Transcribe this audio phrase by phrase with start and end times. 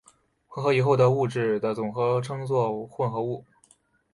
[0.47, 3.45] 混合以后的物质的总体称作混合物。